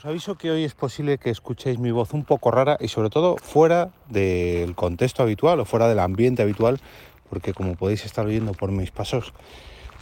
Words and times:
Os 0.00 0.06
aviso 0.06 0.38
que 0.38 0.50
hoy 0.50 0.64
es 0.64 0.72
posible 0.72 1.18
que 1.18 1.28
escuchéis 1.28 1.78
mi 1.78 1.90
voz 1.90 2.14
un 2.14 2.24
poco 2.24 2.50
rara 2.50 2.78
y 2.80 2.88
sobre 2.88 3.10
todo 3.10 3.36
fuera 3.36 3.90
del 4.08 4.74
contexto 4.74 5.22
habitual 5.22 5.60
o 5.60 5.66
fuera 5.66 5.88
del 5.88 5.98
ambiente 5.98 6.40
habitual, 6.40 6.80
porque 7.28 7.52
como 7.52 7.74
podéis 7.74 8.06
estar 8.06 8.24
viendo 8.24 8.54
por 8.54 8.70
mis 8.70 8.90
pasos, 8.90 9.34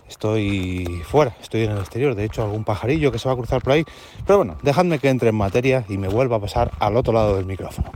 estoy 0.08 1.02
fuera, 1.04 1.36
estoy 1.40 1.64
en 1.64 1.72
el 1.72 1.78
exterior. 1.78 2.14
De 2.14 2.22
hecho, 2.24 2.44
algún 2.44 2.62
pajarillo 2.62 3.10
que 3.10 3.18
se 3.18 3.28
va 3.28 3.32
a 3.32 3.38
cruzar 3.38 3.60
por 3.60 3.72
ahí. 3.72 3.84
Pero 4.24 4.36
bueno, 4.36 4.56
dejadme 4.62 5.00
que 5.00 5.08
entre 5.08 5.30
en 5.30 5.34
materia 5.34 5.84
y 5.88 5.98
me 5.98 6.06
vuelva 6.06 6.36
a 6.36 6.40
pasar 6.40 6.70
al 6.78 6.96
otro 6.96 7.12
lado 7.12 7.34
del 7.34 7.46
micrófono. 7.46 7.90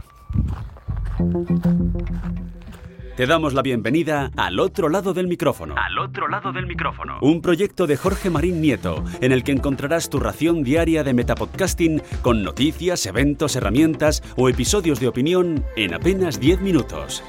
Te 3.17 3.27
damos 3.27 3.53
la 3.53 3.61
bienvenida 3.61 4.31
al 4.39 4.59
otro 4.59 4.89
lado 4.89 5.13
del 5.13 5.29
micrófono. 5.29 5.75
Al 5.77 5.99
otro 5.99 6.29
lado 6.29 6.51
del 6.51 6.67
micrófono. 6.67 7.19
Un 7.21 7.43
proyecto 7.43 7.87
de 7.87 7.99
Jorge 7.99 8.31
Marín 8.31 8.63
Nieto, 8.63 9.05
en 9.21 9.33
el 9.33 9.45
que 9.45 9.53
encontrarás 9.53 10.09
tu 10.09 10.19
ración 10.19 10.63
diaria 10.63 11.05
de 11.05 11.13
metapodcasting 11.13 12.03
con 12.23 12.43
noticias, 12.43 13.05
eventos, 13.05 13.55
herramientas 13.55 14.23
o 14.39 14.49
episodios 14.49 14.99
de 14.99 15.09
opinión 15.09 15.63
en 15.77 15.93
apenas 15.93 16.41
10 16.41 16.63
minutos. 16.63 17.23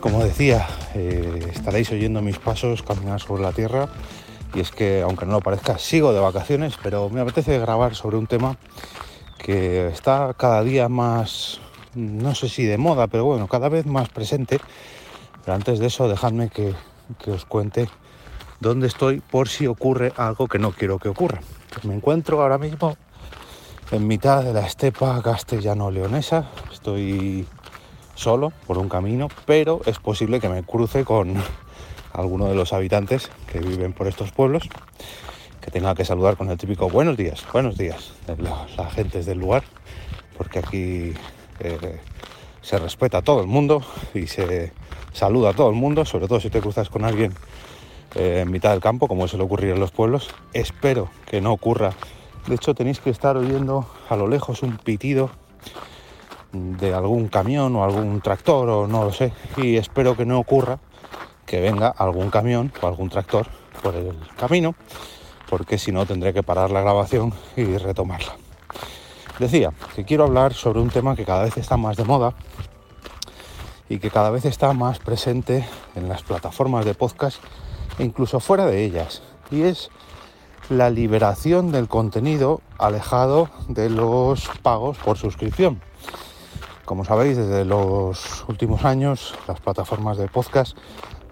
Como 0.00 0.24
decía, 0.24 0.66
eh, 0.96 1.46
estaréis 1.48 1.92
oyendo 1.92 2.22
mis 2.22 2.40
pasos 2.40 2.82
caminar 2.82 3.20
sobre 3.20 3.44
la 3.44 3.52
tierra 3.52 3.88
y 4.52 4.58
es 4.58 4.72
que, 4.72 5.02
aunque 5.02 5.26
no 5.26 5.32
lo 5.34 5.40
parezca, 5.40 5.78
sigo 5.78 6.12
de 6.12 6.18
vacaciones, 6.18 6.76
pero 6.82 7.08
me 7.08 7.20
apetece 7.20 7.56
grabar 7.60 7.94
sobre 7.94 8.16
un 8.16 8.26
tema 8.26 8.56
que 9.38 9.88
está 9.88 10.34
cada 10.36 10.62
día 10.62 10.88
más, 10.88 11.60
no 11.94 12.34
sé 12.34 12.48
si 12.48 12.64
de 12.64 12.78
moda, 12.78 13.06
pero 13.06 13.24
bueno, 13.24 13.48
cada 13.48 13.68
vez 13.68 13.86
más 13.86 14.08
presente. 14.08 14.60
Pero 15.44 15.54
antes 15.54 15.78
de 15.78 15.86
eso, 15.86 16.08
dejadme 16.08 16.50
que, 16.50 16.74
os 17.30 17.44
cuente 17.44 17.88
dónde 18.60 18.88
estoy 18.88 19.20
por 19.20 19.48
si 19.48 19.66
ocurre 19.66 20.12
algo 20.16 20.48
que 20.48 20.58
no 20.58 20.72
quiero 20.72 20.98
que 20.98 21.08
ocurra. 21.08 21.40
Me 21.84 21.94
encuentro 21.94 22.42
ahora 22.42 22.58
mismo 22.58 22.96
en 23.92 24.06
mitad 24.06 24.42
de 24.42 24.52
la 24.52 24.66
estepa 24.66 25.22
castellano-leonesa. 25.22 26.50
Estoy 26.72 27.46
solo 28.14 28.52
por 28.66 28.78
un 28.78 28.88
camino, 28.88 29.28
pero 29.44 29.80
es 29.86 29.98
posible 29.98 30.40
que 30.40 30.48
me 30.48 30.64
cruce 30.64 31.04
con 31.04 31.34
alguno 32.12 32.46
de 32.46 32.54
los 32.54 32.72
habitantes 32.72 33.30
que 33.52 33.60
viven 33.60 33.92
por 33.92 34.08
estos 34.08 34.32
pueblos 34.32 34.68
que 35.66 35.72
tenga 35.72 35.96
que 35.96 36.04
saludar 36.04 36.36
con 36.36 36.48
el 36.48 36.56
típico 36.56 36.88
buenos 36.88 37.16
días, 37.16 37.44
buenos 37.52 37.76
días 37.76 38.12
de 38.28 38.36
las 38.40 38.94
gentes 38.94 39.26
del 39.26 39.40
lugar, 39.40 39.64
porque 40.38 40.60
aquí 40.60 41.12
eh, 41.58 42.00
se 42.62 42.78
respeta 42.78 43.18
a 43.18 43.22
todo 43.22 43.40
el 43.40 43.48
mundo 43.48 43.82
y 44.14 44.28
se 44.28 44.72
saluda 45.12 45.50
a 45.50 45.52
todo 45.54 45.68
el 45.68 45.74
mundo, 45.74 46.04
sobre 46.04 46.28
todo 46.28 46.38
si 46.38 46.50
te 46.50 46.60
cruzas 46.60 46.88
con 46.88 47.04
alguien 47.04 47.34
eh, 48.14 48.42
en 48.42 48.50
mitad 48.52 48.70
del 48.70 48.80
campo, 48.80 49.08
como 49.08 49.26
suele 49.26 49.44
ocurrir 49.44 49.70
en 49.70 49.80
los 49.80 49.90
pueblos. 49.90 50.30
Espero 50.52 51.10
que 51.28 51.40
no 51.40 51.52
ocurra. 51.52 51.94
De 52.46 52.54
hecho, 52.54 52.72
tenéis 52.72 53.00
que 53.00 53.10
estar 53.10 53.36
oyendo 53.36 53.88
a 54.08 54.14
lo 54.14 54.28
lejos 54.28 54.62
un 54.62 54.76
pitido 54.76 55.30
de 56.52 56.94
algún 56.94 57.26
camión 57.26 57.74
o 57.74 57.82
algún 57.82 58.20
tractor 58.20 58.68
o 58.68 58.86
no 58.86 59.02
lo 59.02 59.12
sé. 59.12 59.32
Y 59.56 59.78
espero 59.78 60.16
que 60.16 60.26
no 60.26 60.38
ocurra 60.38 60.78
que 61.44 61.60
venga 61.60 61.88
algún 61.88 62.30
camión 62.30 62.72
o 62.80 62.86
algún 62.86 63.08
tractor 63.08 63.48
por 63.82 63.96
el 63.96 64.16
camino 64.36 64.76
porque 65.48 65.78
si 65.78 65.92
no 65.92 66.06
tendré 66.06 66.32
que 66.32 66.42
parar 66.42 66.70
la 66.70 66.80
grabación 66.80 67.32
y 67.56 67.64
retomarla. 67.76 68.36
Decía 69.38 69.72
que 69.94 70.04
quiero 70.04 70.24
hablar 70.24 70.54
sobre 70.54 70.80
un 70.80 70.90
tema 70.90 71.14
que 71.14 71.24
cada 71.24 71.44
vez 71.44 71.56
está 71.58 71.76
más 71.76 71.96
de 71.96 72.04
moda 72.04 72.34
y 73.88 73.98
que 73.98 74.10
cada 74.10 74.30
vez 74.30 74.44
está 74.44 74.72
más 74.72 74.98
presente 74.98 75.66
en 75.94 76.08
las 76.08 76.22
plataformas 76.22 76.84
de 76.84 76.94
podcast 76.94 77.42
e 77.98 78.04
incluso 78.04 78.40
fuera 78.40 78.66
de 78.66 78.84
ellas. 78.84 79.22
Y 79.50 79.62
es 79.62 79.90
la 80.68 80.90
liberación 80.90 81.70
del 81.70 81.86
contenido 81.86 82.60
alejado 82.78 83.50
de 83.68 83.90
los 83.90 84.48
pagos 84.62 84.98
por 84.98 85.18
suscripción. 85.18 85.80
Como 86.84 87.04
sabéis, 87.04 87.36
desde 87.36 87.64
los 87.64 88.44
últimos 88.48 88.84
años 88.84 89.34
las 89.46 89.60
plataformas 89.60 90.18
de 90.18 90.28
podcast 90.28 90.76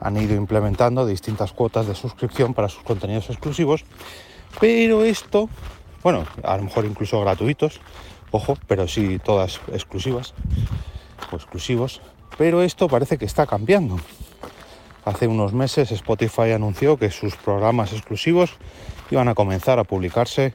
han 0.05 0.19
ido 0.19 0.37
implementando 0.37 1.07
distintas 1.07 1.53
cuotas 1.53 1.87
de 1.87 1.95
suscripción 1.95 2.53
para 2.53 2.69
sus 2.69 2.83
contenidos 2.83 3.31
exclusivos, 3.31 3.85
pero 4.61 5.03
esto, 5.03 5.49
bueno, 6.03 6.27
a 6.43 6.59
lo 6.59 6.65
mejor 6.65 6.85
incluso 6.85 7.21
gratuitos, 7.23 7.81
ojo, 8.31 8.59
pero 8.69 8.87
sí 8.87 9.19
todas 9.19 9.63
exclusivas 9.73 10.35
o 11.33 11.37
exclusivos, 11.37 12.03
pero 12.37 12.63
esto 12.63 12.87
parece 12.87 13.17
que 13.17 13.25
está 13.25 13.47
cambiando. 13.47 13.99
Hace 15.07 15.27
unos 15.27 15.55
meses 15.55 15.91
Spotify 15.91 16.53
anunció 16.53 16.99
que 16.99 17.11
sus 17.11 17.35
programas 17.37 17.95
exclusivos 17.95 18.57
iban 19.11 19.29
a 19.29 19.35
comenzar 19.35 19.79
a 19.79 19.85
publicarse 19.85 20.53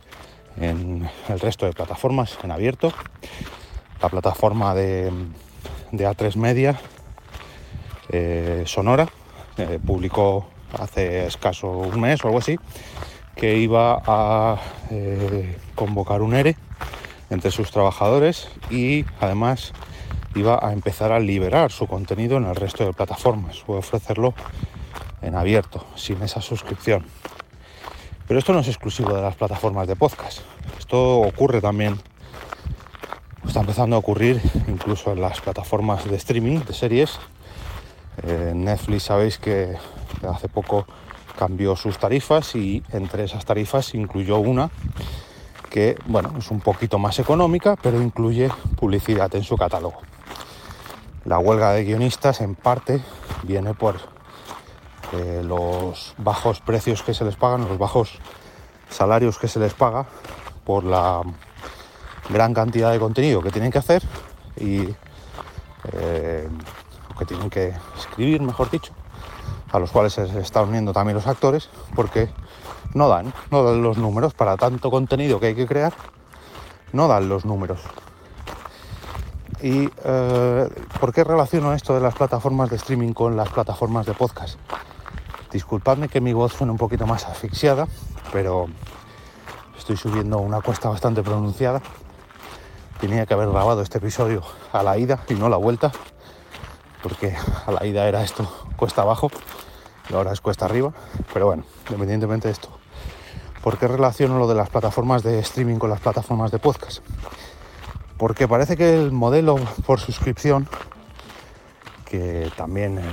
en 0.62 1.10
el 1.28 1.40
resto 1.40 1.66
de 1.66 1.74
plataformas 1.74 2.38
en 2.44 2.52
abierto. 2.52 2.94
La 4.00 4.10
plataforma 4.10 4.76
de, 4.76 5.12
A3 5.92 6.36
Media, 6.36 6.80
eh, 8.10 8.64
Sonora, 8.68 9.08
eh, 9.60 9.80
publicó 9.86 10.48
hace 10.80 11.28
escaso 11.28 11.68
un 11.68 12.00
mes 12.00 12.24
o 12.24 12.28
algo 12.28 12.40
así 12.40 12.58
que 13.36 13.58
iba 13.58 14.02
a 14.06 14.58
eh, 14.90 15.58
convocar 15.76 16.22
un 16.22 16.34
ERE 16.34 16.58
entre 17.30 17.52
sus 17.52 17.72
trabajadores 17.72 18.50
y 18.70 19.06
además 19.20 19.74
iba 20.36 20.60
a 20.62 20.74
empezar 20.74 21.12
a 21.12 21.20
liberar 21.20 21.72
su 21.72 21.88
contenido 21.88 22.38
en 22.38 22.46
el 22.46 22.56
resto 22.56 22.86
de 22.86 22.94
plataformas 22.94 23.64
o 23.68 23.78
ofrecerlo 23.78 24.34
en 25.22 25.36
abierto, 25.36 25.86
sin 25.96 26.22
esa 26.22 26.42
suscripción. 26.42 27.06
Pero 28.28 28.40
esto 28.40 28.54
no 28.54 28.60
es 28.60 28.68
exclusivo 28.68 29.14
de 29.14 29.22
las 29.22 29.36
plataformas 29.36 29.88
de 29.88 29.96
podcast. 29.96 30.42
Esto 30.78 31.20
ocurre 31.20 31.62
también, 31.62 31.98
está 33.48 33.62
empezando 33.62 33.96
a 33.96 34.00
ocurrir 34.00 34.42
incluso 34.68 35.14
en 35.14 35.22
las 35.22 35.42
plataformas 35.42 36.10
de 36.10 36.16
streaming 36.16 36.60
de 36.60 36.74
series 36.74 37.20
eh, 38.24 38.54
Netflix 38.56 39.04
sabéis 39.04 39.38
que 39.38 39.76
hace 40.28 40.50
poco 40.50 40.86
cambió 41.38 41.76
sus 41.76 41.98
tarifas 41.98 42.56
y 42.56 42.84
entre 42.92 43.24
esas 43.24 43.46
tarifas 43.46 43.94
incluyó 43.94 44.40
una 44.40 44.70
que, 45.70 45.98
bueno, 46.08 46.34
es 46.38 46.52
un 46.52 46.60
poquito 46.60 46.98
más 46.98 47.20
económica, 47.20 47.76
pero 47.82 48.02
incluye 48.02 48.50
publicidad 48.76 49.34
en 49.36 49.44
su 49.44 49.56
catálogo. 49.56 50.02
La 51.26 51.38
huelga 51.38 51.72
de 51.74 51.84
guionistas 51.84 52.42
en 52.42 52.56
parte 52.56 53.02
viene 53.44 53.74
por 53.74 53.98
eh, 55.14 55.42
los 55.44 56.14
bajos 56.18 56.60
precios 56.62 57.04
que 57.04 57.14
se 57.14 57.24
les 57.24 57.36
pagan, 57.36 57.68
los 57.68 57.78
bajos 57.78 58.20
salarios 58.90 59.38
que 59.38 59.48
se 59.48 59.60
les 59.60 59.74
paga 59.74 60.06
por 60.66 60.84
la 60.84 61.22
gran 62.30 62.54
cantidad 62.54 62.92
de 62.92 63.00
contenido 63.00 63.42
que 63.42 63.52
tienen 63.52 63.72
que 63.72 63.78
hacer 63.78 64.04
y 64.58 64.88
eh, 65.94 66.48
que 67.20 67.26
tienen 67.26 67.50
que 67.50 67.74
escribir, 67.98 68.42
mejor 68.42 68.72
dicho, 68.72 68.94
a 69.72 69.78
los 69.78 69.92
cuales 69.92 70.14
se 70.14 70.40
están 70.40 70.70
uniendo 70.70 70.94
también 70.94 71.16
los 71.16 71.28
actores, 71.28 71.70
porque 71.96 72.30
no 72.94 73.08
dan, 73.08 73.34
no 73.52 73.64
dan 73.64 73.84
los 73.84 73.98
números 73.98 74.34
para 74.34 74.58
tanto 74.58 74.90
contenido 74.90 75.40
que 75.40 75.48
hay 75.48 75.56
que 75.56 75.68
crear, 75.68 75.94
no 76.94 77.08
dan 77.08 77.30
los 77.30 77.46
números. 77.46 77.82
¿Y 79.62 79.90
eh, 80.06 80.70
por 81.00 81.14
qué 81.14 81.24
relaciono 81.24 81.74
esto 81.74 81.94
de 81.94 82.00
las 82.00 82.16
plataformas 82.16 82.70
de 82.70 82.78
streaming 82.78 83.12
con 83.12 83.36
las 83.36 83.50
plataformas 83.50 84.06
de 84.06 84.14
podcast? 84.14 84.58
Disculpadme 85.52 86.08
que 86.08 86.22
mi 86.22 86.32
voz 86.32 86.54
suene 86.54 86.72
un 86.72 86.78
poquito 86.78 87.06
más 87.06 87.26
asfixiada, 87.26 87.88
pero 88.32 88.68
estoy 89.78 89.98
subiendo 89.98 90.38
una 90.38 90.62
cuesta 90.62 90.88
bastante 90.90 91.24
pronunciada. 91.24 91.82
Tenía 93.02 93.26
que 93.26 93.34
haber 93.34 93.50
grabado 93.50 93.82
este 93.82 93.98
episodio 93.98 94.44
a 94.72 94.84
la 94.84 94.98
ida 94.98 95.20
y 95.28 95.34
no 95.34 95.50
la 95.50 95.58
vuelta, 95.58 95.92
porque 97.02 97.36
a 97.66 97.72
la 97.72 97.86
ida 97.86 98.08
era 98.08 98.24
esto 98.24 98.48
cuesta 98.76 99.02
abajo 99.02 99.30
y 100.10 100.14
ahora 100.14 100.32
es 100.32 100.42
cuesta 100.42 100.66
arriba. 100.66 100.94
Pero 101.34 101.48
bueno, 101.48 101.64
independientemente 101.88 102.48
de 102.48 102.54
esto, 102.54 102.70
¿por 103.62 103.78
qué 103.78 103.88
relaciono 103.88 104.40
lo 104.40 104.48
de 104.48 104.56
las 104.56 104.70
plataformas 104.70 105.24
de 105.24 105.40
streaming 105.40 105.78
con 105.78 105.90
las 105.90 106.00
plataformas 106.00 106.52
de 106.52 106.60
podcast? 106.60 107.04
Porque 108.18 108.48
parece 108.48 108.76
que 108.76 108.96
el 108.96 109.12
modelo 109.12 109.56
por 109.86 110.00
suscripción, 110.00 110.68
que 112.06 112.52
también 112.58 113.00
eh, 113.00 113.04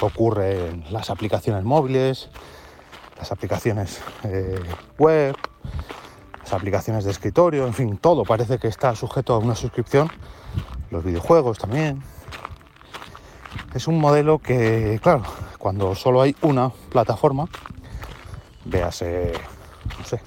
ocurre 0.00 0.68
en 0.68 0.84
las 0.90 1.10
aplicaciones 1.10 1.64
móviles, 1.64 2.30
las 3.18 3.32
aplicaciones 3.32 4.00
eh, 4.24 4.60
web, 4.98 5.36
las 6.42 6.52
aplicaciones 6.52 7.04
de 7.04 7.10
escritorio, 7.10 7.66
en 7.66 7.74
fin, 7.74 7.98
todo 7.98 8.24
parece 8.24 8.58
que 8.58 8.68
está 8.68 8.94
sujeto 8.94 9.34
a 9.34 9.38
una 9.38 9.54
suscripción, 9.54 10.10
los 10.90 11.04
videojuegos 11.04 11.58
también, 11.58 12.02
es 13.76 13.86
un 13.86 14.00
modelo 14.00 14.38
que, 14.38 14.98
claro, 15.02 15.22
cuando 15.58 15.94
solo 15.94 16.22
hay 16.22 16.34
una 16.40 16.70
plataforma, 16.70 17.46
véase, 18.64 19.34
no 19.98 20.04
sé, 20.04 20.18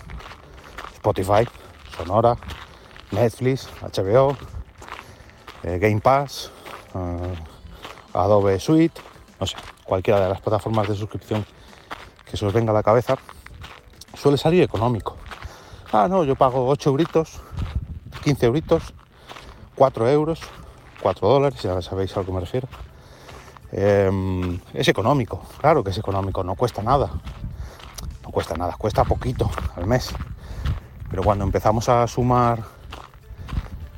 Spotify, 0.93 1.47
Sonora, 1.97 2.37
Netflix, 3.09 3.67
HBO, 3.81 4.37
eh, 5.63 5.79
Game 5.79 5.99
Pass, 5.99 6.51
eh, 6.93 7.35
Adobe 8.13 8.59
Suite, 8.59 9.01
no 9.39 9.47
sé, 9.47 9.55
cualquiera 9.83 10.21
de 10.21 10.29
las 10.29 10.41
plataformas 10.41 10.87
de 10.87 10.95
suscripción 10.95 11.43
que 12.29 12.37
se 12.37 12.45
os 12.45 12.53
venga 12.53 12.69
a 12.69 12.75
la 12.75 12.83
cabeza, 12.83 13.17
suele 14.15 14.37
salir 14.37 14.61
económico. 14.61 15.17
Ah, 15.91 16.07
no, 16.07 16.23
yo 16.23 16.35
pago 16.35 16.67
8 16.67 16.91
euritos, 16.91 17.41
15 18.23 18.45
euritos, 18.45 18.93
4 19.73 20.07
euros, 20.07 20.39
4 21.01 21.27
dólares, 21.27 21.59
ya 21.63 21.81
sabéis 21.81 22.15
a 22.15 22.19
lo 22.19 22.27
que 22.27 22.31
me 22.31 22.41
refiero. 22.41 22.67
Em, 23.71 24.60
es 24.74 24.88
económico, 24.88 25.44
claro 25.60 25.83
que 25.83 25.92
es 25.92 25.98
económico, 25.98 26.44
no 26.44 26.56
cuesta 26.56 26.81
nada. 26.81 27.12
No 28.24 28.31
cuesta 28.31 28.56
nada, 28.56 28.75
cuesta 28.77 29.04
poquito 29.04 29.50
al 29.75 29.86
mes. 29.86 30.13
Pero 31.10 31.24
cuando 31.24 31.44
empezamos 31.44 31.89
a 31.89 32.07
sumar 32.07 32.63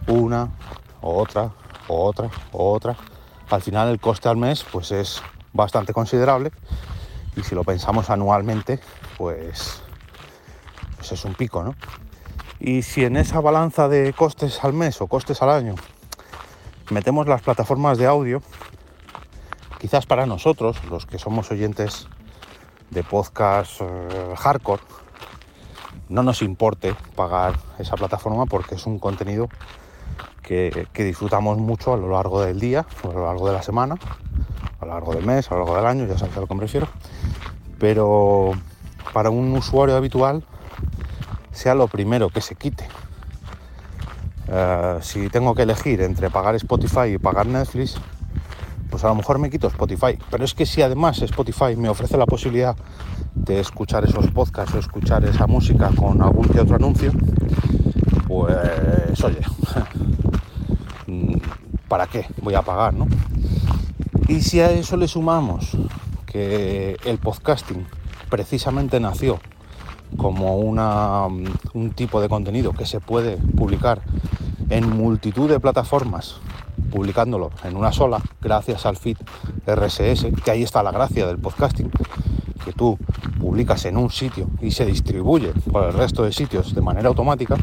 una, 0.08 0.50
otra, 1.02 1.52
otra, 1.88 2.30
otra, 2.52 2.96
al 3.50 3.62
final 3.62 3.90
el 3.90 4.00
coste 4.00 4.30
al 4.30 4.38
mes 4.38 4.66
pues 4.72 4.92
es 4.92 5.22
bastante 5.54 5.94
considerable 5.94 6.52
y 7.36 7.44
si 7.44 7.56
lo 7.56 7.64
pensamos 7.64 8.10
anualmente 8.10 8.80
pues, 9.18 9.82
pues 10.96 11.12
es 11.12 11.26
un 11.26 11.34
pico, 11.34 11.64
¿no? 11.64 11.76
Y 12.60 12.84
si 12.84 13.04
en 13.04 13.18
esa 13.18 13.42
balanza 13.42 13.90
de 13.90 14.14
costes 14.14 14.64
al 14.64 14.74
mes 14.74 15.02
o 15.02 15.08
costes 15.08 15.42
al 15.42 15.50
año 15.50 15.76
metemos 16.90 17.28
las 17.28 17.42
plataformas 17.42 17.98
de 17.98 18.06
audio, 18.06 18.42
quizás 19.81 20.06
para 20.06 20.28
nosotros, 20.28 20.78
los 20.92 21.07
que 21.07 21.18
somos 21.18 21.50
oyentes 21.50 22.07
de 22.92 23.01
podcast 23.01 23.81
eh, 23.81 24.36
hardcore, 24.38 24.83
no 26.07 26.22
nos 26.22 26.44
importe 26.44 26.94
pagar 27.16 27.56
esa 27.80 27.95
plataforma 27.95 28.45
porque 28.45 28.75
es 28.75 28.86
un 28.86 29.00
contenido 29.00 29.50
que, 30.44 30.88
disfrutamos 30.94 31.57
mucho 31.57 31.95
a 31.95 31.98
lo 31.98 32.10
largo 32.10 32.44
del 32.44 32.60
día, 32.60 32.86
a 33.04 33.07
lo 33.07 33.25
largo 33.25 33.48
de 33.48 33.54
la 33.54 33.63
semana, 33.63 33.95
a 34.80 34.86
lo 34.86 34.94
largo 34.94 35.16
del 35.16 35.25
mes, 35.25 35.50
a 35.50 35.56
lo 35.56 35.62
largo 35.62 35.75
del 35.78 35.88
año, 35.88 36.06
ya 36.06 36.16
sabes 36.16 36.38
a 36.38 36.42
lo 36.42 36.45
que 36.45 36.54
me 36.54 36.62
refiero. 36.62 36.88
Pero 37.80 38.51
para 39.13 39.31
un 39.31 39.51
usuario 39.57 39.95
habitual, 39.95 40.44
sea 41.51 41.74
lo 41.74 41.88
primero 41.88 42.30
que 42.30 42.42
se 42.42 42.54
quite. 42.54 42.88
Eh, 44.48 45.00
si 45.01 45.27
tengo 45.30 45.56
que 45.56 45.63
elegir 45.63 46.01
entre 46.01 46.30
pagar 46.30 46.54
Spotify 46.54 47.13
y 47.16 47.18
pagar 47.18 47.48
Netflix, 47.48 48.00
pues 48.92 49.04
a 49.06 49.08
lo 49.08 49.16
mejor 49.16 49.40
me 49.40 49.50
quito 49.50 49.68
Spotify. 49.68 50.20
Pero 50.30 50.44
es 50.44 50.54
que 50.54 50.66
si 50.68 50.82
además 50.82 51.20
Spotify 51.22 51.76
me 51.78 51.90
ofrece 51.90 52.18
la 52.18 52.26
posibilidad 52.28 52.76
de 53.34 53.62
escuchar 53.62 54.04
esos 54.04 54.28
podcasts 54.28 54.76
o 54.76 54.80
escuchar 54.80 55.24
esa 55.24 55.48
música 55.48 55.90
con 55.96 56.22
algún 56.22 56.48
que 56.50 56.60
otro 56.60 56.76
anuncio, 56.76 57.12
pues 58.28 59.24
oye, 59.24 59.40
¿para 61.88 62.06
qué 62.06 62.28
voy 62.42 62.54
a 62.54 62.62
pagar, 62.62 62.94
no? 62.94 63.08
Y 64.28 64.42
si 64.42 64.60
a 64.60 64.70
eso 64.70 64.98
le 64.98 65.08
sumamos 65.08 65.78
que 66.26 66.98
el 67.06 67.18
podcasting 67.18 67.88
precisamente 68.30 69.00
nació 69.00 69.40
como 70.18 70.58
una, 70.58 71.26
un 71.26 71.92
tipo 71.96 72.22
de 72.22 72.30
contenido 72.30 72.74
que 72.74 72.86
se 72.86 73.00
puede 73.00 73.38
publicar 73.38 74.02
en 74.70 74.90
multitud 74.90 75.50
de 75.50 75.60
plataformas, 75.60 76.38
publicándolo 76.92 77.50
en 77.64 77.76
una 77.76 77.92
sola, 77.92 78.22
gracias 78.42 78.86
al 78.86 78.98
feed 78.98 79.18
RSS, 79.66 80.28
que 80.44 80.52
ahí 80.52 80.62
está 80.62 80.84
la 80.84 80.92
gracia 80.92 81.26
del 81.26 81.40
podcasting, 81.40 81.90
que 82.64 82.74
tú 82.74 83.00
publicas 83.40 83.86
en 83.86 83.98
un 83.98 84.12
sitio 84.12 84.48
y 84.62 84.72
se 84.72 84.86
distribuye 84.86 85.54
por 85.72 85.86
el 85.86 85.94
resto 85.94 86.24
de 86.24 86.32
sitios 86.32 86.76
de 86.76 86.82
manera 86.82 87.08
automática, 87.08 87.56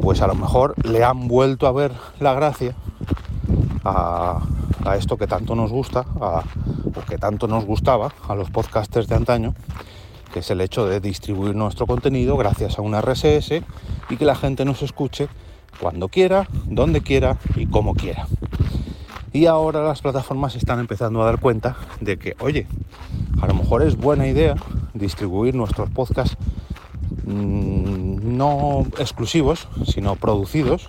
pues 0.00 0.22
a 0.22 0.26
lo 0.26 0.34
mejor 0.34 0.74
le 0.84 1.04
han 1.04 1.28
vuelto 1.28 1.66
a 1.66 1.72
ver 1.72 1.92
la 2.18 2.34
gracia 2.34 2.74
a, 3.84 4.40
esto 4.96 5.16
que 5.16 5.26
tanto 5.26 5.54
nos 5.54 5.70
gusta, 5.70 6.04
o 6.18 6.42
que 7.08 7.18
tanto 7.18 7.46
nos 7.46 7.64
gustaba 7.64 8.12
a 8.28 8.34
los 8.34 8.50
podcasters 8.50 9.06
de 9.06 9.14
antaño, 9.14 9.54
que 10.32 10.40
es 10.40 10.50
el 10.50 10.60
hecho 10.60 10.86
de 10.86 11.00
distribuir 11.00 11.54
nuestro 11.54 11.86
contenido 11.86 12.36
gracias 12.36 12.78
a 12.78 12.82
un 12.82 13.00
RSS 13.00 13.62
y 14.08 14.16
que 14.16 14.24
la 14.24 14.34
gente 14.34 14.64
nos 14.64 14.82
escuche 14.82 15.28
cuando 15.78 16.08
quiera, 16.08 16.48
donde 16.64 17.02
quiera 17.02 17.38
y 17.56 17.66
como 17.66 17.94
quiera. 17.94 18.26
Y 19.32 19.46
ahora 19.46 19.84
las 19.84 20.02
plataformas 20.02 20.56
están 20.56 20.80
empezando 20.80 21.22
a 21.22 21.26
dar 21.26 21.38
cuenta 21.38 21.76
de 22.00 22.18
que, 22.18 22.34
oye, 22.40 22.66
a 23.40 23.46
lo 23.46 23.54
mejor 23.54 23.82
es 23.82 23.96
buena 23.96 24.26
idea 24.26 24.56
distribuir 24.92 25.54
nuestros 25.54 25.88
podcasts 25.90 26.36
mm, 27.24 28.36
no 28.36 28.86
exclusivos, 28.98 29.68
sino 29.86 30.16
producidos 30.16 30.88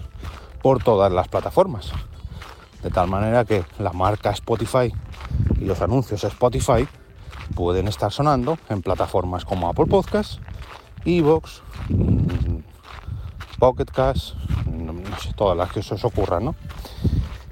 por 0.62 0.83
todas 0.83 1.12
las 1.12 1.28
plataformas. 1.28 1.92
De 2.81 2.89
tal 2.89 3.07
manera 3.07 3.45
que 3.45 3.63
la 3.78 3.94
marca 3.94 4.31
Spotify 4.31 4.92
y 5.60 5.66
los 5.66 5.81
anuncios 5.81 6.24
Spotify 6.24 6.88
pueden 7.56 7.88
estar 7.88 8.12
sonando 8.12 8.57
en 8.69 8.81
plataformas 8.81 9.45
como 9.45 9.69
Apple 9.69 9.86
Podcasts, 9.86 10.39
Evox, 11.06 11.62
mm, 11.89 12.70
Pocket 13.62 13.86
Cast, 13.86 14.34
no 14.66 14.94
sé, 15.19 15.34
todas 15.36 15.56
las 15.56 15.72
que 15.72 15.84
se 15.84 15.94
os 15.94 16.04
ocurran, 16.04 16.46
¿no? 16.46 16.56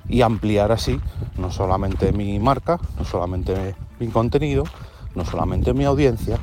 Y 0.08 0.24
ampliar 0.24 0.72
así 0.72 1.00
no 1.38 1.52
solamente 1.52 2.12
mi 2.12 2.40
marca, 2.40 2.80
no 2.98 3.06
solamente 3.06 3.76
mi 4.00 4.08
contenido, 4.08 4.64
no 5.14 5.24
solamente 5.24 5.72
mi 5.76 5.86
audiencia, 5.86 6.40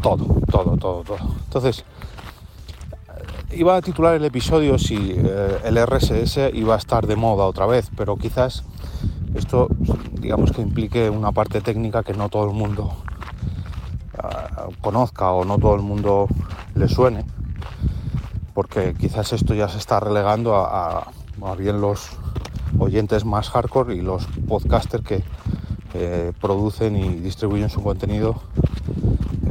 todo, 0.00 0.40
todo, 0.50 0.78
todo, 0.78 1.02
todo. 1.02 1.18
Entonces, 1.44 1.84
iba 3.52 3.76
a 3.76 3.82
titular 3.82 4.14
el 4.14 4.24
episodio 4.24 4.78
si 4.78 5.12
eh, 5.14 5.58
el 5.62 5.76
RSS 5.86 6.50
iba 6.54 6.74
a 6.74 6.78
estar 6.78 7.06
de 7.06 7.16
moda 7.16 7.44
otra 7.44 7.66
vez, 7.66 7.90
pero 7.94 8.16
quizás 8.16 8.64
esto, 9.34 9.68
digamos 10.22 10.52
que 10.52 10.62
implique 10.62 11.10
una 11.10 11.32
parte 11.32 11.60
técnica 11.60 12.02
que 12.02 12.14
no 12.14 12.30
todo 12.30 12.46
el 12.46 12.56
mundo 12.56 12.96
ah, 14.18 14.68
conozca 14.80 15.32
o 15.32 15.44
no 15.44 15.58
todo 15.58 15.74
el 15.74 15.82
mundo 15.82 16.28
le 16.74 16.88
suene, 16.88 17.26
porque 18.54 18.94
quizás 18.94 19.32
esto 19.32 19.54
ya 19.54 19.68
se 19.68 19.78
está 19.78 20.00
relegando 20.00 20.56
a, 20.56 21.12
bien 21.58 21.80
los 21.80 22.10
oyentes 22.78 23.24
más 23.24 23.50
hardcore 23.50 23.94
y 23.96 24.00
los 24.00 24.26
podcasters 24.48 25.04
que 25.04 25.22
producen 26.40 26.96
y 26.96 27.20
distribuyen 27.20 27.68
su 27.68 27.82
contenido 27.82 28.40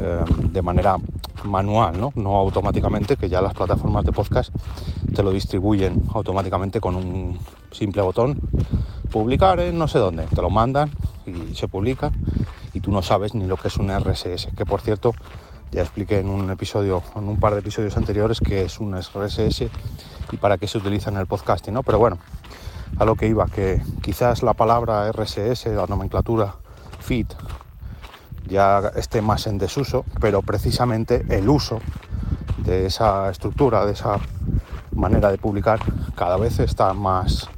eh, 0.05 0.25
de 0.51 0.61
manera 0.61 0.97
manual, 1.45 1.99
¿no? 1.99 2.11
no 2.15 2.35
automáticamente, 2.35 3.15
que 3.15 3.29
ya 3.29 3.41
las 3.41 3.53
plataformas 3.53 4.03
de 4.03 4.11
podcast 4.11 4.53
te 5.13 5.23
lo 5.23 5.31
distribuyen 5.31 6.03
automáticamente 6.13 6.81
con 6.81 6.95
un 6.95 7.39
simple 7.71 8.01
botón, 8.01 8.39
publicar 9.11 9.59
en 9.59 9.77
no 9.77 9.87
sé 9.87 9.99
dónde, 9.99 10.23
te 10.23 10.41
lo 10.41 10.49
mandan 10.49 10.91
y 11.25 11.55
se 11.55 11.67
publica 11.67 12.11
y 12.73 12.81
tú 12.81 12.91
no 12.91 13.01
sabes 13.01 13.33
ni 13.33 13.45
lo 13.45 13.55
que 13.55 13.69
es 13.69 13.77
un 13.77 13.91
RSS, 13.97 14.49
que 14.57 14.65
por 14.65 14.81
cierto 14.81 15.13
ya 15.73 15.81
expliqué 15.81 16.19
en 16.19 16.29
un 16.29 16.51
episodio, 16.51 17.01
en 17.15 17.27
un 17.27 17.39
par 17.39 17.53
de 17.53 17.59
episodios 17.59 17.97
anteriores 17.97 18.39
que 18.39 18.63
es 18.63 18.79
un 18.79 18.95
RSS 18.95 19.63
y 20.31 20.37
para 20.37 20.57
qué 20.57 20.67
se 20.67 20.77
utiliza 20.77 21.09
en 21.09 21.17
el 21.17 21.25
podcasting, 21.25 21.73
¿no? 21.73 21.81
Pero 21.81 21.97
bueno, 21.97 22.19
a 22.99 23.05
lo 23.05 23.15
que 23.15 23.27
iba, 23.27 23.47
que 23.47 23.81
quizás 24.01 24.43
la 24.43 24.53
palabra 24.53 25.11
RSS, 25.11 25.65
la 25.67 25.87
nomenclatura 25.87 26.55
feed, 26.99 27.25
ya 28.47 28.91
esté 28.95 29.21
más 29.23 29.47
en 29.47 29.57
desuso, 29.57 30.05
pero 30.21 30.43
precisamente 30.43 31.25
el 31.29 31.49
uso 31.49 31.79
de 32.59 32.85
esa 32.85 33.31
estructura, 33.31 33.85
de 33.85 33.93
esa 33.93 34.19
manera 34.91 35.31
de 35.31 35.39
publicar, 35.39 35.79
cada 36.15 36.37
vez 36.37 36.59
está 36.59 36.93
más, 36.93 37.49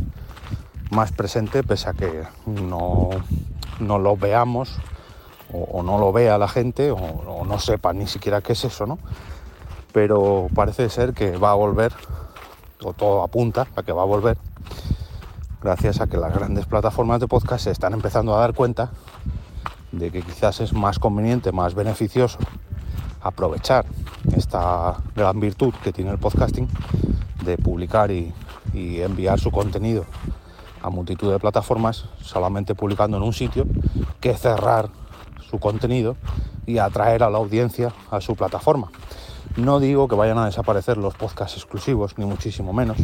más 0.89 1.11
presente, 1.11 1.63
pese 1.63 1.89
a 1.89 1.93
que 1.93 2.23
no, 2.45 3.09
no 3.79 3.99
lo 3.99 4.15
veamos 4.15 4.79
o, 5.51 5.83
no 5.83 5.97
lo 5.97 6.11
vea 6.11 6.37
la 6.37 6.47
gente 6.47 6.91
o, 6.91 7.43
no 7.45 7.59
sepa 7.59 7.93
ni 7.93 8.07
siquiera 8.07 8.41
qué 8.41 8.53
es 8.53 8.65
eso, 8.65 8.85
¿no? 8.85 8.99
Pero 9.91 10.47
parece 10.53 10.89
ser 10.89 11.13
que 11.13 11.37
va 11.37 11.51
a 11.51 11.55
volver, 11.55 11.93
o 12.83 12.93
todo 12.93 13.23
apunta 13.23 13.67
a 13.75 13.83
que 13.83 13.91
va 13.91 14.01
a 14.01 14.05
volver, 14.05 14.37
gracias 15.61 16.01
a 16.01 16.07
que 16.07 16.17
las 16.17 16.33
grandes 16.33 16.65
plataformas 16.65 17.19
de 17.19 17.27
podcast 17.27 17.63
se 17.65 17.71
están 17.71 17.93
empezando 17.93 18.35
a 18.35 18.39
dar 18.39 18.53
cuenta 18.53 18.91
de 19.91 20.11
que 20.11 20.21
quizás 20.21 20.59
es 20.59 20.73
más 20.73 20.99
conveniente, 20.99 21.51
más 21.51 21.73
beneficioso 21.73 22.37
aprovechar 23.25 23.85
esta 24.35 24.97
gran 25.15 25.39
virtud 25.39 25.73
que 25.83 25.91
tiene 25.91 26.11
el 26.11 26.19
podcasting 26.19 26.67
de 27.43 27.57
publicar 27.57 28.11
y, 28.11 28.33
enviar 28.73 29.39
su 29.39 29.51
contenido 29.51 30.05
a 30.81 30.89
multitud 30.89 31.31
de 31.31 31.39
plataformas 31.39 32.09
solamente 32.21 32.75
publicando 32.75 33.15
en 33.15 33.23
un 33.23 33.31
sitio 33.31 33.65
que 34.19 34.35
cerrar 34.35 34.89
su 35.49 35.59
contenido 35.59 36.15
y 36.65 36.77
atraer 36.77 37.23
a 37.23 37.29
la 37.29 37.37
audiencia 37.37 37.93
a 38.11 38.21
su 38.21 38.35
plataforma. 38.35 38.91
No 39.55 39.79
digo 39.79 40.07
que 40.07 40.15
vayan 40.15 40.37
a 40.37 40.45
desaparecer 40.45 40.97
los 40.97 41.15
podcasts 41.15 41.57
exclusivos, 41.57 42.17
ni 42.17 42.25
muchísimo 42.25 42.73
menos. 42.73 42.97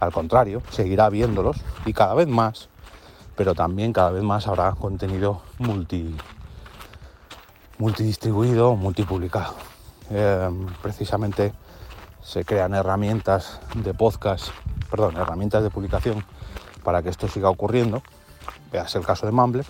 Al 0.00 0.12
contrario, 0.12 0.62
seguirá 0.70 1.08
viéndolos 1.08 1.56
y 1.86 1.92
cada 1.92 2.14
vez 2.14 2.28
más 2.28 2.68
pero 3.36 3.54
también 3.54 3.92
cada 3.92 4.10
vez 4.10 4.22
más 4.22 4.46
habrá 4.46 4.72
contenido 4.72 5.42
multi, 5.58 6.14
multidistribuido, 7.78 8.76
multipublicado. 8.76 9.54
Eh, 10.10 10.50
precisamente 10.82 11.52
se 12.22 12.44
crean 12.44 12.74
herramientas 12.74 13.60
de 13.74 13.94
podcast, 13.94 14.48
perdón, 14.90 15.16
herramientas 15.16 15.62
de 15.62 15.70
publicación 15.70 16.24
para 16.84 17.02
que 17.02 17.08
esto 17.08 17.28
siga 17.28 17.48
ocurriendo. 17.48 18.02
Veas 18.70 18.94
el 18.94 19.04
caso 19.04 19.26
de 19.26 19.32
Mumbler. 19.32 19.66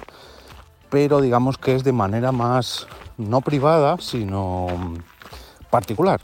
Pero 0.93 1.23
digamos 1.23 1.57
que 1.57 1.75
es 1.75 1.85
de 1.85 1.93
manera 1.93 2.33
más 2.33 2.87
no 3.17 3.41
privada, 3.41 3.97
sino 3.99 4.67
particular. 5.71 6.21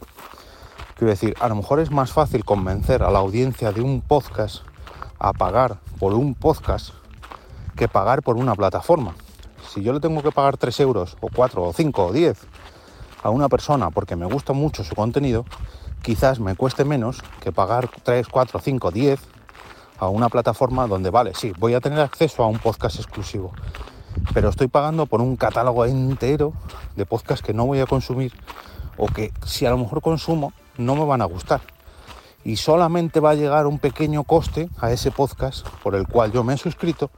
Quiero 0.95 1.11
decir, 1.11 1.35
a 1.41 1.49
lo 1.49 1.55
mejor 1.55 1.81
es 1.81 1.91
más 1.91 2.13
fácil 2.13 2.45
convencer 2.45 3.03
a 3.03 3.11
la 3.11 3.19
audiencia 3.19 3.73
de 3.73 3.81
un 3.81 4.03
podcast 4.03 4.59
a 5.19 5.33
pagar 5.33 5.79
por 5.99 6.13
un 6.13 6.35
podcast 6.35 6.91
que 7.77 7.89
pagar 7.89 8.23
por 8.23 8.37
una 8.37 8.55
plataforma. 8.55 9.15
Si 9.71 9.83
yo 9.83 9.95
le 9.95 10.01
tengo 10.01 10.23
que 10.23 10.33
pagar 10.33 10.59
3 10.59 10.81
euros, 10.81 11.17
o 11.23 11.29
4, 11.35 11.63
o 11.63 11.73
5, 11.73 12.05
o 12.05 12.13
10 12.13 12.39
a 13.23 13.31
una 13.31 13.49
persona 13.49 13.89
porque 13.89 14.17
me 14.17 14.27
gusta 14.27 14.53
mucho 14.53 14.85
su 14.85 14.95
contenido, 14.95 15.47
quizás 16.03 16.41
me 16.41 16.57
cueste 16.57 16.85
menos 16.85 17.23
que 17.41 17.53
pagar 17.53 17.89
3, 18.03 18.29
4, 18.29 18.61
5, 18.61 18.91
10 18.91 19.21
a 19.99 20.09
una 20.09 20.29
plataforma 20.29 20.87
donde, 20.87 21.09
vale, 21.09 21.33
sí, 21.35 21.55
voy 21.59 21.73
a 21.73 21.81
tener 21.81 22.01
acceso 22.01 22.43
a 22.43 22.49
un 22.49 22.59
podcast 22.59 22.97
exclusivo, 22.97 23.55
pero 24.35 24.49
estoy 24.49 24.69
pagando 24.69 25.07
por 25.07 25.21
un 25.21 25.37
catálogo 25.37 25.85
entero 25.85 26.53
de 26.97 27.07
podcasts 27.07 27.45
que 27.45 27.55
no 27.55 27.67
voy 27.67 27.81
a 27.81 27.87
consumir 27.87 28.33
o 28.97 29.07
que 29.07 29.33
si 29.45 29.67
a 29.67 29.71
lo 29.71 29.79
mejor 29.79 30.03
consumo 30.03 30.53
no 30.77 30.95
me 30.95 31.05
van 31.05 31.23
a 31.23 31.25
gustar. 31.25 31.61
Y 32.45 32.57
solamente 32.57 33.21
va 33.21 33.31
a 33.31 33.35
llegar 33.35 33.67
un 33.67 33.79
pequeño 33.79 34.25
coste 34.25 34.69
a 34.81 34.93
ese 34.93 35.11
podcast 35.11 35.67
por 35.83 35.95
el 35.95 36.07
cual 36.07 36.33
yo 36.33 36.45
me 36.45 36.55
he 36.55 36.57
suscrito 36.57 37.11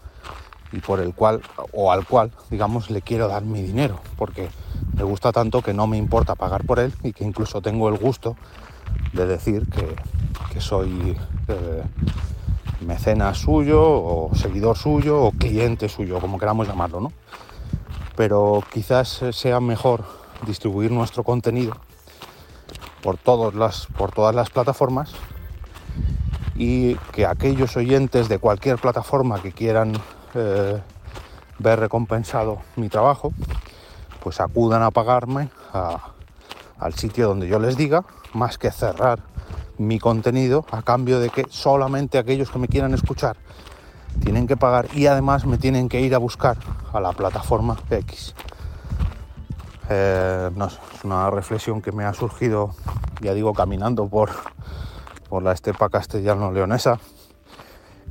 y 0.72 0.78
por 0.80 1.00
el 1.00 1.14
cual 1.14 1.42
o 1.72 1.92
al 1.92 2.06
cual, 2.06 2.32
digamos, 2.50 2.90
le 2.90 3.02
quiero 3.02 3.28
dar 3.28 3.42
mi 3.42 3.62
dinero, 3.62 4.00
porque 4.16 4.48
me 4.94 5.02
gusta 5.02 5.32
tanto 5.32 5.62
que 5.62 5.74
no 5.74 5.86
me 5.86 5.96
importa 5.96 6.34
pagar 6.34 6.64
por 6.64 6.78
él 6.78 6.94
y 7.02 7.12
que 7.12 7.24
incluso 7.24 7.60
tengo 7.60 7.88
el 7.88 7.98
gusto 7.98 8.36
de 9.12 9.26
decir 9.26 9.66
que, 9.68 10.60
soy 10.60 11.16
eh, 11.48 11.82
mecenas 12.80 13.38
suyo 13.38 13.80
o 13.82 14.30
seguidor 14.34 14.76
suyo 14.76 15.22
o 15.22 15.32
cliente 15.32 15.88
suyo, 15.88 16.20
como 16.20 16.38
queramos 16.38 16.66
llamarlo, 16.66 17.00
¿no? 17.00 17.12
Pero 18.16 18.62
quizás 18.72 19.24
sea 19.32 19.60
mejor 19.60 20.04
distribuir 20.46 20.90
nuestro 20.90 21.22
contenido 21.24 21.76
por, 23.02 23.16
todas 23.16 23.54
las, 23.54 23.86
por 23.86 24.12
todas 24.12 24.34
las 24.34 24.50
plataformas 24.50 25.12
y 26.54 26.94
que 27.12 27.26
aquellos 27.26 27.76
oyentes 27.76 28.28
de 28.28 28.38
cualquier 28.38 28.78
plataforma 28.78 29.40
que 29.40 29.52
quieran 29.52 29.94
eh, 30.34 30.80
ver 31.58 31.80
recompensado 31.80 32.58
mi 32.76 32.88
trabajo, 32.88 33.32
pues 34.22 34.40
acudan 34.40 34.82
a 34.82 34.90
pagarme 34.90 35.48
al 36.78 36.94
sitio 36.94 37.28
donde 37.28 37.48
yo 37.48 37.58
les 37.58 37.76
diga, 37.76 38.04
más 38.34 38.58
que 38.58 38.70
cerrar 38.70 39.20
mi 39.80 39.98
contenido 39.98 40.66
a 40.70 40.82
cambio 40.82 41.20
de 41.20 41.30
que 41.30 41.46
solamente 41.48 42.18
aquellos 42.18 42.50
que 42.50 42.58
me 42.58 42.68
quieran 42.68 42.92
escuchar 42.92 43.36
tienen 44.22 44.46
que 44.46 44.56
pagar 44.56 44.88
y 44.94 45.06
además 45.06 45.46
me 45.46 45.56
tienen 45.56 45.88
que 45.88 46.02
ir 46.02 46.14
a 46.14 46.18
buscar 46.18 46.58
a 46.92 47.00
la 47.00 47.12
plataforma 47.12 47.78
X. 47.88 48.34
Eh, 49.88 50.50
es 50.54 51.04
una 51.04 51.30
reflexión 51.30 51.80
que 51.80 51.92
me 51.92 52.04
ha 52.04 52.12
surgido, 52.12 52.74
ya 53.22 53.32
digo, 53.32 53.54
caminando 53.54 54.06
por, 54.06 54.30
por 55.30 55.42
la 55.42 55.52
estepa 55.52 55.88
castellano-leonesa, 55.88 56.98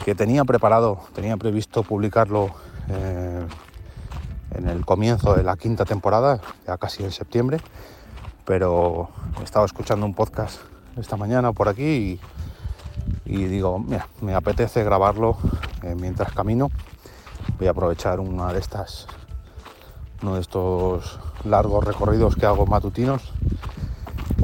que 0.04 0.16
tenía 0.16 0.46
preparado, 0.46 1.02
tenía 1.14 1.38
previsto 1.38 1.84
publicarlo 1.84 2.50
eh, 2.90 3.46
en 4.56 4.68
el 4.68 4.86
comienzo 4.86 5.36
de 5.36 5.44
la 5.44 5.56
quinta 5.56 5.86
temporada, 5.86 6.42
ya 6.66 6.78
casi 6.78 7.04
en 7.04 7.12
septiembre, 7.12 7.60
pero 8.44 9.10
he 9.40 9.44
estado 9.44 9.66
escuchando 9.66 10.08
un 10.08 10.16
podcast 10.16 10.69
esta 10.98 11.18
mañana 11.18 11.52
por 11.54 11.70
aquí 11.70 12.20
y, 13.26 13.46
digo, 13.46 13.80
mira, 13.80 14.08
me 14.22 14.34
apetece 14.34 14.84
grabarlo 14.84 15.38
eh, 15.84 15.96
mientras 16.00 16.34
camino. 16.34 16.70
Voy 17.58 17.68
a 17.68 17.72
aprovechar 17.72 18.20
una 18.20 18.52
de 18.54 18.60
estas, 18.60 19.08
uno 20.22 20.36
de 20.36 20.42
estos 20.42 21.20
largos 21.44 21.84
recorridos 21.84 22.36
que 22.36 22.46
hago 22.46 22.66
matutinos 22.66 23.32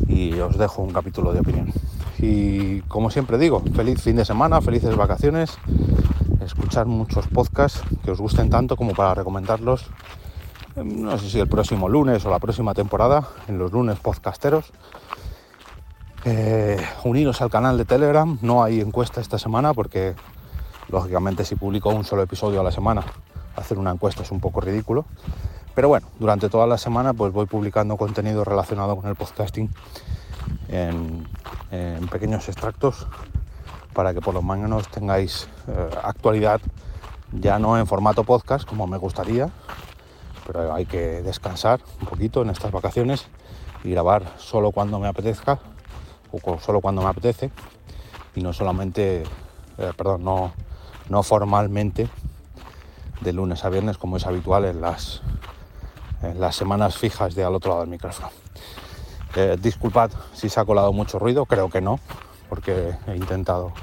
y 0.08 0.34
os 0.40 0.58
dejo 0.58 0.82
un 0.82 0.94
capítulo 0.94 1.34
de 1.34 1.40
opinión. 1.40 1.72
Y 2.18 2.82
como 2.82 3.10
siempre 3.10 3.38
digo, 3.38 3.62
feliz 3.76 4.02
fin 4.02 4.16
de 4.16 4.26
semana, 4.26 4.62
felices 4.62 4.96
vacaciones, 4.96 5.58
escuchar 6.42 6.86
muchos 6.86 7.28
podcasts 7.28 7.82
que 8.04 8.12
os 8.12 8.20
gusten 8.20 8.50
tanto 8.50 8.78
como 8.78 8.94
para 8.94 9.14
recomendarlos, 9.14 9.86
em, 10.76 11.02
no 11.02 11.18
sé 11.18 11.30
si 11.30 11.40
el 11.40 11.48
próximo 11.48 11.90
lunes 11.90 12.26
o 12.26 12.30
la 12.30 12.40
próxima 12.40 12.74
temporada, 12.74 13.28
en 13.48 13.58
los 13.58 13.72
lunes 13.72 14.00
podcasteros. 14.00 14.72
Eh, 16.28 16.84
uniros 17.04 17.40
al 17.44 17.52
canal 17.52 17.78
de 17.78 17.86
Telegram, 17.86 18.40
no 18.42 18.64
hay 18.64 18.82
encuesta 18.82 19.22
esta 19.22 19.38
semana 19.38 19.76
porque 19.76 20.16
lógicamente 20.90 21.46
si 21.46 21.56
publico 21.56 21.90
un 21.90 22.04
solo 22.04 22.24
episodio 22.24 22.62
a 22.62 22.64
la 22.64 22.72
semana, 22.72 23.04
hacer 23.56 23.78
una 23.78 23.92
encuesta 23.92 24.24
es 24.24 24.32
un 24.32 24.40
poco 24.40 24.60
ridículo. 24.60 25.06
Pero 25.76 25.88
bueno, 25.88 26.08
durante 26.18 26.50
toda 26.50 26.66
la 26.66 26.80
semana 26.80 27.14
pues 27.14 27.32
voy 27.32 27.46
publicando 27.46 27.96
contenido 27.96 28.44
relacionado 28.44 28.96
con 28.96 29.08
el 29.08 29.16
podcasting 29.16 29.70
en, 30.70 31.28
pequeños 32.10 32.48
extractos 32.48 33.06
para 33.94 34.14
que 34.14 34.22
por 34.22 34.34
lo 34.34 34.42
menos 34.42 34.88
tengáis 34.88 35.48
eh, 35.68 35.90
actualidad 36.04 36.60
ya 37.34 37.60
no 37.60 37.78
en 37.78 37.86
formato 37.86 38.24
podcast 38.24 38.68
como 38.68 38.88
me 38.88 38.98
gustaría, 38.98 39.50
pero 40.48 40.74
hay 40.74 40.88
que 40.88 41.22
descansar 41.22 41.82
un 42.02 42.08
poquito 42.08 42.42
en 42.42 42.50
estas 42.50 42.72
vacaciones 42.72 43.28
y 43.84 43.92
grabar 43.92 44.24
solo 44.38 44.72
cuando 44.72 45.00
me 45.00 45.08
apetezca 45.08 45.60
solo 46.60 46.82
cuando 46.82 47.02
me 47.02 47.10
apetece 47.10 47.52
y 48.36 48.42
no 48.42 48.54
solamente, 48.54 49.24
eh, 49.78 49.92
perdón, 49.96 50.24
no, 50.24 50.54
no 51.10 51.24
formalmente 51.24 52.10
de 53.22 53.34
lunes 53.34 53.64
a 53.66 53.70
viernes 53.70 53.98
como 53.98 54.18
es 54.18 54.26
habitual 54.26 54.66
en 54.66 54.82
las, 54.82 55.22
en 56.22 56.40
las 56.40 56.56
semanas 56.56 56.98
fijas 56.98 57.36
de 57.36 57.44
al 57.44 57.56
otro 57.56 57.72
lado 57.72 57.82
del 57.82 57.90
micrófono. 57.90 58.30
Eh, 59.36 59.58
disculpad 59.62 60.12
si 60.34 60.50
se 60.50 60.60
ha 60.60 60.66
colado 60.66 60.94
mucho 60.94 61.20
ruido, 61.20 61.46
creo 61.46 61.70
que 61.70 61.82
no, 61.82 62.00
porque 62.50 62.96
he 63.08 63.16
intentado 63.16 63.74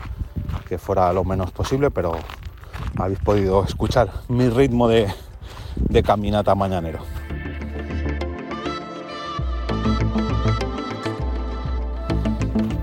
que 0.68 0.78
fuera 0.78 1.12
lo 1.12 1.24
menos 1.24 1.50
posible, 1.50 1.90
pero 1.90 2.14
habéis 2.98 3.18
podido 3.18 3.64
escuchar 3.64 4.10
mi 4.28 4.48
ritmo 4.48 4.88
de, 4.88 5.12
de 5.76 6.02
caminata 6.02 6.54
mañanero. 6.54 7.00